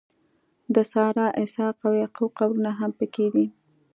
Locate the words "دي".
3.33-3.45